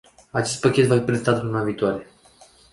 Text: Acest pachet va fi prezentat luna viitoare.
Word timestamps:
Acest 0.39 0.59
pachet 0.63 0.87
va 0.93 0.97
fi 1.01 1.05
prezentat 1.11 1.43
luna 1.43 1.63
viitoare. 1.71 2.05